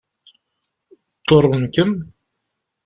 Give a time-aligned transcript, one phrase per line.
[1.27, 1.91] Ḍurren-kem?